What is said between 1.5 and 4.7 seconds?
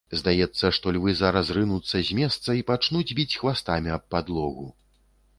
рынуцца з месца і пачнуць біць хвастамі аб падлогу.